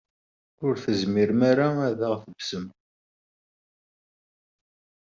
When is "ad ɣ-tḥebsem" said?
1.89-2.65